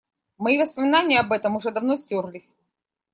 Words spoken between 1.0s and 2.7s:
об этом уже давно стёрлись.